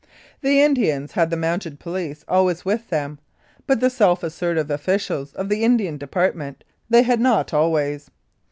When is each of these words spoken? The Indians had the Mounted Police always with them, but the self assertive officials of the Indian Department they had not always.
The 0.41 0.59
Indians 0.61 1.11
had 1.11 1.29
the 1.29 1.37
Mounted 1.37 1.79
Police 1.79 2.25
always 2.27 2.65
with 2.65 2.89
them, 2.89 3.19
but 3.67 3.79
the 3.81 3.89
self 3.91 4.23
assertive 4.23 4.71
officials 4.71 5.31
of 5.33 5.47
the 5.47 5.63
Indian 5.63 5.99
Department 5.99 6.63
they 6.89 7.03
had 7.03 7.19
not 7.19 7.53
always. 7.53 8.09